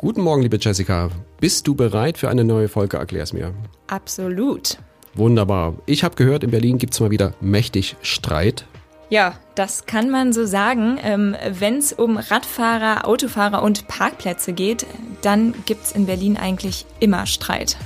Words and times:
Guten 0.00 0.20
Morgen, 0.20 0.42
liebe 0.42 0.58
Jessica. 0.60 1.10
Bist 1.40 1.66
du 1.66 1.74
bereit 1.74 2.18
für 2.18 2.28
eine 2.28 2.44
neue 2.44 2.68
Folge 2.68 2.98
Erklär's 2.98 3.32
mir? 3.32 3.52
Absolut. 3.88 4.78
Wunderbar. 5.14 5.74
Ich 5.86 6.04
habe 6.04 6.14
gehört, 6.14 6.44
in 6.44 6.52
Berlin 6.52 6.78
gibt 6.78 6.94
es 6.94 7.00
mal 7.00 7.10
wieder 7.10 7.34
mächtig 7.40 7.96
Streit. 8.00 8.64
Ja, 9.10 9.34
das 9.56 9.86
kann 9.86 10.08
man 10.08 10.32
so 10.32 10.46
sagen. 10.46 11.00
Ähm, 11.02 11.34
Wenn 11.50 11.78
es 11.78 11.92
um 11.92 12.16
Radfahrer, 12.16 13.08
Autofahrer 13.08 13.60
und 13.64 13.88
Parkplätze 13.88 14.52
geht, 14.52 14.86
dann 15.22 15.52
gibt 15.66 15.86
es 15.86 15.90
in 15.90 16.06
Berlin 16.06 16.36
eigentlich 16.36 16.86
immer 17.00 17.26
Streit. 17.26 17.76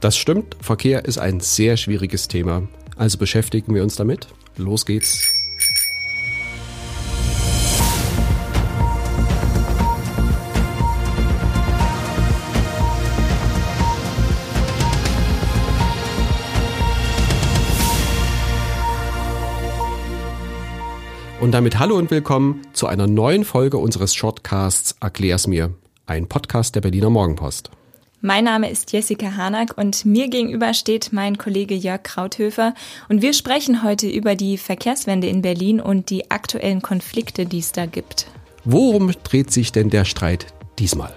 Das 0.00 0.14
stimmt, 0.14 0.58
Verkehr 0.60 1.06
ist 1.06 1.16
ein 1.16 1.40
sehr 1.40 1.78
schwieriges 1.78 2.28
Thema. 2.28 2.64
Also 2.96 3.16
beschäftigen 3.16 3.74
wir 3.74 3.82
uns 3.82 3.96
damit. 3.96 4.28
Los 4.58 4.84
geht's. 4.84 5.32
Und 21.40 21.52
damit 21.52 21.78
hallo 21.78 21.96
und 21.96 22.10
willkommen 22.10 22.62
zu 22.72 22.88
einer 22.88 23.06
neuen 23.06 23.44
Folge 23.44 23.78
unseres 23.78 24.12
Shortcasts 24.12 24.96
Erklär's 25.00 25.46
mir, 25.46 25.72
ein 26.04 26.26
Podcast 26.28 26.74
der 26.74 26.80
Berliner 26.80 27.10
Morgenpost. 27.10 27.70
Mein 28.20 28.42
Name 28.42 28.68
ist 28.68 28.92
Jessica 28.92 29.36
Hanack 29.36 29.78
und 29.78 30.04
mir 30.04 30.28
gegenüber 30.28 30.74
steht 30.74 31.12
mein 31.12 31.38
Kollege 31.38 31.76
Jörg 31.76 32.02
Krauthöfer 32.02 32.74
und 33.08 33.22
wir 33.22 33.34
sprechen 33.34 33.84
heute 33.84 34.08
über 34.08 34.34
die 34.34 34.58
Verkehrswende 34.58 35.28
in 35.28 35.40
Berlin 35.40 35.80
und 35.80 36.10
die 36.10 36.28
aktuellen 36.28 36.82
Konflikte, 36.82 37.46
die 37.46 37.60
es 37.60 37.70
da 37.70 37.86
gibt. 37.86 38.26
Worum 38.64 39.12
dreht 39.22 39.52
sich 39.52 39.70
denn 39.70 39.90
der 39.90 40.04
Streit 40.04 40.46
diesmal? 40.80 41.14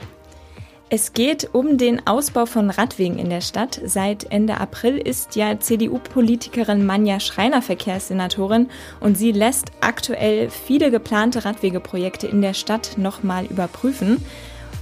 Es 0.94 1.14
geht 1.14 1.52
um 1.54 1.78
den 1.78 2.06
Ausbau 2.06 2.46
von 2.46 2.70
Radwegen 2.70 3.18
in 3.18 3.30
der 3.30 3.40
Stadt. 3.40 3.80
Seit 3.86 4.30
Ende 4.30 4.60
April 4.60 4.98
ist 4.98 5.38
ja 5.38 5.58
CDU-Politikerin 5.58 6.86
Manja 6.86 7.22
Schreiner 7.22 7.62
Verkehrssenatorin 7.62 8.68
und 9.00 9.18
sie 9.18 9.32
lässt 9.32 9.72
aktuell 9.80 10.50
viele 10.50 10.92
geplante 10.92 11.46
Radwegeprojekte 11.46 12.28
in 12.28 12.42
der 12.42 12.54
Stadt 12.54 12.98
nochmal 12.98 13.46
überprüfen. 13.46 14.22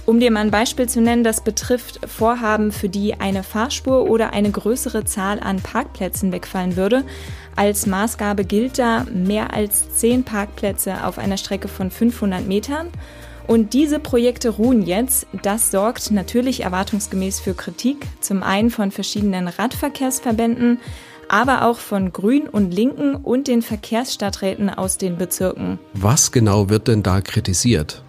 Um 0.04 0.18
dir 0.18 0.32
mal 0.32 0.40
ein 0.40 0.50
Beispiel 0.50 0.88
zu 0.88 1.00
nennen, 1.00 1.22
das 1.22 1.44
betrifft 1.44 2.00
Vorhaben, 2.08 2.72
für 2.72 2.88
die 2.88 3.14
eine 3.20 3.44
Fahrspur 3.44 4.10
oder 4.10 4.32
eine 4.32 4.50
größere 4.50 5.04
Zahl 5.04 5.38
an 5.38 5.62
Parkplätzen 5.62 6.32
wegfallen 6.32 6.74
würde. 6.74 7.04
Als 7.54 7.86
Maßgabe 7.86 8.44
gilt 8.44 8.80
da 8.80 9.06
mehr 9.14 9.54
als 9.54 9.94
zehn 9.94 10.24
Parkplätze 10.24 11.04
auf 11.04 11.18
einer 11.18 11.36
Strecke 11.36 11.68
von 11.68 11.92
500 11.92 12.48
Metern. 12.48 12.88
Und 13.46 13.72
diese 13.72 13.98
Projekte 13.98 14.50
ruhen 14.50 14.82
jetzt. 14.82 15.26
Das 15.42 15.70
sorgt 15.70 16.10
natürlich 16.10 16.62
erwartungsgemäß 16.62 17.40
für 17.40 17.54
Kritik, 17.54 18.06
zum 18.20 18.42
einen 18.42 18.70
von 18.70 18.90
verschiedenen 18.90 19.48
Radverkehrsverbänden, 19.48 20.78
aber 21.28 21.64
auch 21.64 21.78
von 21.78 22.12
Grün 22.12 22.48
und 22.48 22.72
Linken 22.72 23.14
und 23.14 23.48
den 23.48 23.62
Verkehrsstadträten 23.62 24.68
aus 24.70 24.98
den 24.98 25.16
Bezirken. 25.16 25.78
Was 25.94 26.32
genau 26.32 26.68
wird 26.68 26.88
denn 26.88 27.02
da 27.02 27.20
kritisiert? 27.20 28.02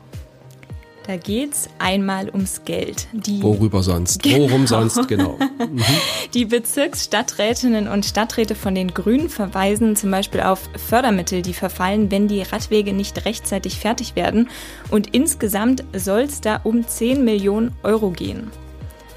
Da 1.12 1.18
geht's 1.18 1.68
einmal 1.78 2.30
ums 2.30 2.64
Geld. 2.64 3.10
Die 3.12 3.44
Worüber 3.44 3.84
sonst? 3.84 4.24
Genau. 4.24 4.50
Worum 4.50 4.66
sonst, 4.66 5.10
genau. 5.10 5.38
Mhm. 5.60 5.84
Die 6.34 6.46
Bezirksstadträtinnen 6.46 7.90
und 7.90 8.06
Stadträte 8.06 8.56
von 8.56 8.76
den 8.76 8.94
Grünen 8.94 9.28
verweisen 9.28 9.98
zum 9.98 10.10
Beispiel 10.10 10.40
auf 10.40 10.70
Fördermittel, 10.78 11.42
die 11.42 11.54
verfallen, 11.54 12.12
wenn 12.12 12.30
die 12.30 12.44
Radwege 12.44 12.94
nicht 12.94 13.26
rechtzeitig 13.26 13.78
fertig 13.78 14.16
werden. 14.16 14.48
Und 14.90 15.14
insgesamt 15.14 15.84
soll 15.94 16.22
es 16.22 16.40
da 16.40 16.62
um 16.64 16.88
10 16.88 17.26
Millionen 17.26 17.74
Euro 17.84 18.12
gehen. 18.12 18.50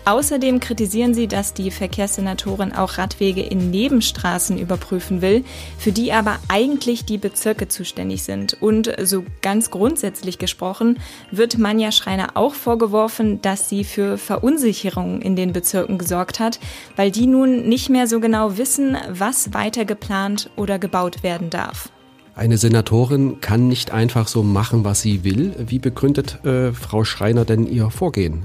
Außerdem 0.06 0.60
kritisieren 0.60 1.14
sie, 1.14 1.28
dass 1.28 1.54
die 1.54 1.70
Verkehrssenatorin 1.70 2.72
auch 2.72 2.98
Radwege 2.98 3.40
in 3.40 3.70
Nebenstraßen 3.70 4.58
überprüfen 4.58 5.22
will, 5.22 5.44
für 5.78 5.92
die 5.92 6.12
aber 6.12 6.38
eigentlich 6.48 7.06
die 7.06 7.16
Bezirke 7.16 7.68
zuständig 7.68 8.22
sind. 8.22 8.58
Und 8.60 8.94
so 9.02 9.24
ganz 9.40 9.70
grundsätzlich 9.70 10.38
gesprochen 10.38 10.98
wird 11.30 11.56
Manja 11.56 11.90
Schreiner 11.90 12.32
auch 12.34 12.54
vorgeworfen, 12.54 13.40
dass 13.40 13.70
sie 13.70 13.82
für 13.82 14.18
Verunsicherung 14.18 15.22
in 15.22 15.36
den 15.36 15.54
Bezirken 15.54 15.96
gesorgt 15.96 16.38
hat, 16.38 16.60
weil 16.96 17.10
die 17.10 17.26
nun 17.26 17.66
nicht 17.66 17.88
mehr 17.88 18.06
so 18.06 18.20
genau 18.20 18.58
wissen, 18.58 18.98
was 19.08 19.54
weiter 19.54 19.86
geplant 19.86 20.50
oder 20.56 20.78
gebaut 20.78 21.22
werden 21.22 21.48
darf. 21.48 21.88
Eine 22.36 22.58
Senatorin 22.58 23.40
kann 23.40 23.68
nicht 23.68 23.92
einfach 23.92 24.28
so 24.28 24.42
machen, 24.42 24.84
was 24.84 25.00
sie 25.00 25.24
will. 25.24 25.54
Wie 25.58 25.78
begründet 25.78 26.44
äh, 26.44 26.72
Frau 26.72 27.04
Schreiner 27.04 27.44
denn 27.44 27.66
ihr 27.66 27.90
Vorgehen? 27.90 28.44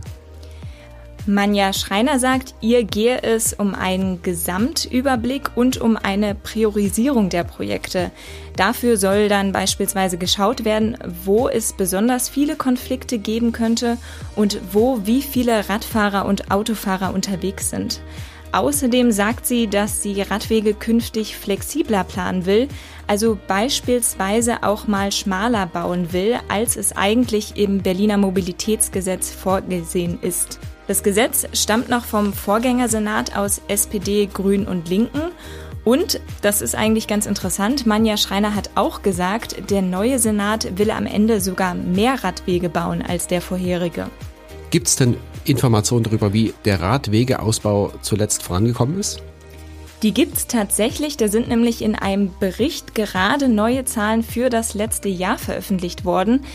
Manja 1.29 1.73
Schreiner 1.73 2.17
sagt, 2.17 2.55
ihr 2.59 2.83
gehe 2.83 3.21
es 3.21 3.53
um 3.53 3.75
einen 3.75 4.23
Gesamtüberblick 4.23 5.51
und 5.55 5.79
um 5.79 5.95
eine 5.95 6.33
Priorisierung 6.33 7.29
der 7.29 7.43
Projekte. 7.43 8.09
Dafür 8.55 8.97
soll 8.97 9.29
dann 9.29 9.51
beispielsweise 9.51 10.17
geschaut 10.17 10.65
werden, 10.65 10.97
wo 11.23 11.47
es 11.47 11.73
besonders 11.73 12.29
viele 12.29 12.55
Konflikte 12.55 13.19
geben 13.19 13.51
könnte 13.51 13.99
und 14.35 14.59
wo 14.71 15.01
wie 15.05 15.21
viele 15.21 15.69
Radfahrer 15.69 16.25
und 16.25 16.49
Autofahrer 16.49 17.13
unterwegs 17.13 17.69
sind. 17.69 18.01
Außerdem 18.51 19.11
sagt 19.11 19.45
sie, 19.45 19.67
dass 19.67 20.01
sie 20.01 20.23
Radwege 20.23 20.73
künftig 20.73 21.37
flexibler 21.37 22.05
planen 22.05 22.47
will, 22.47 22.67
also 23.05 23.37
beispielsweise 23.47 24.63
auch 24.63 24.87
mal 24.87 25.11
schmaler 25.11 25.67
bauen 25.67 26.11
will, 26.11 26.39
als 26.47 26.75
es 26.75 26.97
eigentlich 26.97 27.55
im 27.55 27.83
Berliner 27.83 28.17
Mobilitätsgesetz 28.17 29.29
vorgesehen 29.29 30.17
ist. 30.23 30.59
Das 30.89 31.03
Gesetz 31.03 31.45
stammt 31.53 31.87
noch 31.87 32.03
vom 32.03 32.33
Vorgängersenat 32.33 33.37
aus 33.37 33.61
SPD, 33.67 34.25
Grün 34.25 34.65
und 34.65 34.89
Linken. 34.89 35.21
Und, 35.85 36.19
das 36.41 36.63
ist 36.63 36.73
eigentlich 36.73 37.05
ganz 37.05 37.27
interessant, 37.27 37.85
Manja 37.85 38.17
Schreiner 38.17 38.55
hat 38.55 38.71
auch 38.73 39.03
gesagt, 39.03 39.69
der 39.69 39.83
neue 39.83 40.17
Senat 40.17 40.79
will 40.79 40.89
am 40.89 41.05
Ende 41.05 41.41
sogar 41.41 41.75
mehr 41.75 42.23
Radwege 42.23 42.69
bauen 42.69 43.03
als 43.03 43.27
der 43.27 43.39
vorherige. 43.39 44.09
Gibt 44.71 44.87
es 44.87 44.95
denn 44.95 45.15
Informationen 45.45 46.05
darüber, 46.05 46.33
wie 46.33 46.55
der 46.65 46.81
Radwegeausbau 46.81 47.93
zuletzt 48.01 48.41
vorangekommen 48.41 48.99
ist? 48.99 49.21
Die 50.01 50.13
gibt's 50.13 50.47
tatsächlich. 50.47 51.17
Da 51.17 51.27
sind 51.27 51.49
nämlich 51.49 51.83
in 51.83 51.93
einem 51.93 52.31
Bericht 52.39 52.95
gerade 52.95 53.47
neue 53.47 53.85
Zahlen 53.85 54.23
für 54.23 54.49
das 54.49 54.73
letzte 54.73 55.09
Jahr 55.09 55.37
veröffentlicht 55.37 56.03
worden. 56.03 56.45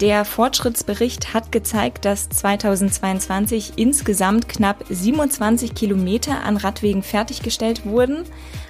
Der 0.00 0.24
Fortschrittsbericht 0.24 1.32
hat 1.32 1.52
gezeigt, 1.52 2.04
dass 2.04 2.28
2022 2.28 3.74
insgesamt 3.76 4.48
knapp 4.48 4.84
27 4.88 5.74
Kilometer 5.74 6.42
an 6.44 6.56
Radwegen 6.56 7.02
fertiggestellt 7.02 7.86
wurden. 7.86 8.24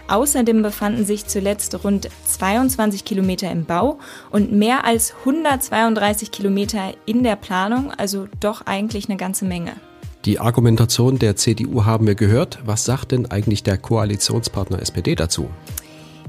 Außerdem 0.09 0.63
befanden 0.63 1.07
sich 1.07 1.27
zuletzt 1.27 1.85
rund 1.85 2.11
22 2.27 3.07
Kilometer 3.07 3.51
im 3.51 3.65
Bau 3.65 3.99
und 4.31 4.53
mehr 4.53 4.85
als 4.85 5.15
132 5.21 6.31
Kilometer 6.33 6.93
in 7.07 7.23
der 7.23 7.37
Planung, 7.37 7.93
also 7.93 8.29
doch 8.41 8.67
eigentlich 8.67 9.09
eine 9.09 9.17
ganze 9.17 9.47
Menge. 9.47 9.73
Die 10.25 10.39
Argumentation 10.39 11.19
der 11.19 11.37
CDU 11.37 11.85
haben 11.85 12.07
wir 12.07 12.15
gehört. 12.15 12.61
Was 12.65 12.85
sagt 12.85 13.11
denn 13.11 13.31
eigentlich 13.31 13.63
der 13.63 13.79
Koalitionspartner 13.79 14.81
SPD 14.81 15.15
dazu? 15.15 15.49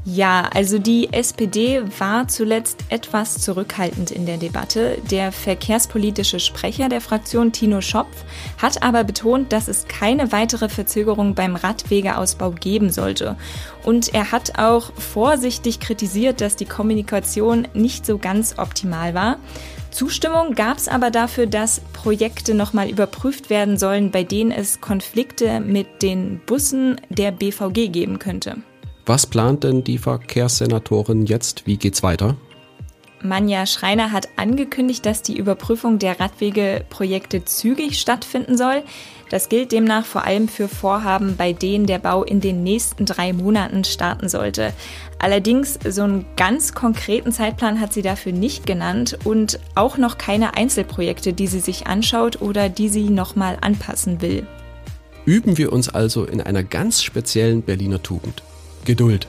Ja, 0.05 0.49
also 0.53 0.79
die 0.79 1.13
SPD 1.13 1.81
war 1.97 2.27
zuletzt 2.27 2.83
etwas 2.89 3.37
zurückhaltend 3.37 4.11
in 4.11 4.25
der 4.25 4.35
Debatte. 4.35 4.97
Der 5.09 5.31
verkehrspolitische 5.31 6.41
Sprecher 6.41 6.89
der 6.89 6.99
Fraktion 6.99 7.53
Tino 7.53 7.79
Schopf 7.79 8.25
hat 8.61 8.83
aber 8.83 9.05
betont, 9.05 9.53
dass 9.53 9.69
es 9.69 9.87
keine 9.87 10.33
weitere 10.33 10.67
Verzögerung 10.67 11.35
beim 11.35 11.55
Radwegeausbau 11.55 12.51
geben 12.51 12.89
sollte. 12.89 13.37
Und 13.83 14.13
er 14.13 14.33
hat 14.33 14.59
auch 14.59 14.91
vorsichtig 14.93 15.79
kritisiert, 15.79 16.41
dass 16.41 16.57
die 16.57 16.65
Kommunikation 16.65 17.65
nicht 17.73 18.05
so 18.05 18.17
ganz 18.17 18.55
optimal 18.57 19.13
war. 19.13 19.37
Zustimmung 19.89 20.53
gab 20.53 20.79
es 20.79 20.89
aber 20.89 21.11
dafür, 21.11 21.47
dass 21.47 21.79
Projekte 21.93 22.55
nochmal 22.55 22.89
überprüft 22.89 23.49
werden 23.49 23.77
sollen, 23.77 24.11
bei 24.11 24.25
denen 24.25 24.51
es 24.51 24.81
Konflikte 24.81 25.61
mit 25.61 26.01
den 26.01 26.41
Bussen 26.45 26.99
der 27.09 27.31
BVG 27.31 27.87
geben 27.87 28.19
könnte. 28.19 28.57
Was 29.05 29.27
plant 29.27 29.63
denn 29.63 29.83
die 29.83 29.97
Verkehrssenatorin 29.97 31.25
jetzt? 31.25 31.67
Wie 31.67 31.77
geht's 31.77 32.03
weiter? 32.03 32.37
Manja 33.21 33.65
Schreiner 33.65 34.11
hat 34.11 34.27
angekündigt, 34.35 35.05
dass 35.05 35.21
die 35.21 35.37
Überprüfung 35.37 35.97
der 35.97 36.19
Radwegeprojekte 36.19 37.45
zügig 37.45 37.99
stattfinden 37.99 38.57
soll. 38.57 38.83
Das 39.29 39.49
gilt 39.49 39.71
demnach 39.71 40.05
vor 40.05 40.25
allem 40.25 40.47
für 40.47 40.67
Vorhaben, 40.67 41.35
bei 41.37 41.53
denen 41.53 41.85
der 41.85 41.99
Bau 41.99 42.23
in 42.23 42.41
den 42.41 42.63
nächsten 42.63 43.05
drei 43.05 43.33
Monaten 43.33 43.85
starten 43.85 44.27
sollte. 44.27 44.73
Allerdings 45.19 45.79
so 45.87 46.03
einen 46.03 46.25
ganz 46.35 46.73
konkreten 46.73 47.31
Zeitplan 47.31 47.79
hat 47.79 47.93
sie 47.93 48.01
dafür 48.01 48.33
nicht 48.33 48.65
genannt 48.65 49.17
und 49.23 49.59
auch 49.75 49.97
noch 49.97 50.17
keine 50.17 50.55
Einzelprojekte, 50.55 51.33
die 51.33 51.47
sie 51.47 51.61
sich 51.61 51.87
anschaut 51.87 52.41
oder 52.41 52.69
die 52.69 52.89
sie 52.89 53.09
nochmal 53.09 53.57
anpassen 53.61 54.21
will. 54.21 54.45
Üben 55.25 55.57
wir 55.57 55.71
uns 55.71 55.87
also 55.87 56.25
in 56.25 56.41
einer 56.41 56.63
ganz 56.63 57.01
speziellen 57.01 57.61
Berliner 57.61 58.03
Tugend. 58.03 58.43
Geduld. 58.85 59.27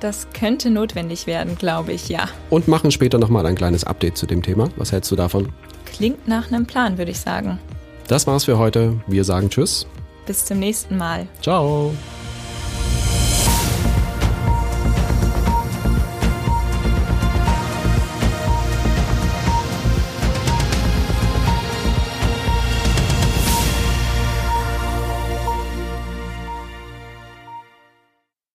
Das 0.00 0.28
könnte 0.32 0.68
notwendig 0.70 1.26
werden, 1.26 1.56
glaube 1.56 1.92
ich, 1.92 2.08
ja. 2.08 2.28
Und 2.50 2.68
machen 2.68 2.90
später 2.90 3.18
nochmal 3.18 3.46
ein 3.46 3.54
kleines 3.54 3.84
Update 3.84 4.18
zu 4.18 4.26
dem 4.26 4.42
Thema. 4.42 4.68
Was 4.76 4.92
hältst 4.92 5.10
du 5.10 5.16
davon? 5.16 5.52
klingt 5.96 6.28
nach 6.28 6.48
einem 6.48 6.66
Plan, 6.66 6.98
würde 6.98 7.10
ich 7.10 7.20
sagen. 7.20 7.58
Das 8.06 8.26
war's 8.26 8.44
für 8.44 8.58
heute. 8.58 9.00
Wir 9.06 9.24
sagen 9.24 9.48
Tschüss. 9.48 9.86
Bis 10.26 10.44
zum 10.44 10.58
nächsten 10.58 10.96
Mal. 10.96 11.26
Ciao. 11.40 11.92